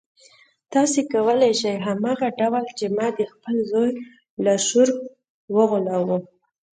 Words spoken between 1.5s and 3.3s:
شئ هماغه ډول چې ما د